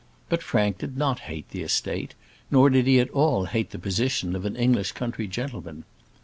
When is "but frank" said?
0.29-0.79